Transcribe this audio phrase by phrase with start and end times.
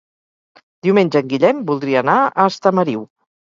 [0.87, 3.07] Diumenge en Guillem voldria anar a Estamariu.